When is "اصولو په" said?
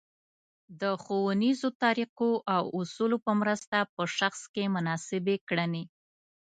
2.79-3.31